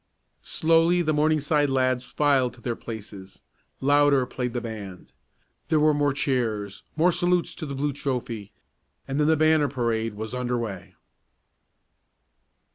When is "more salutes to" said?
6.95-7.67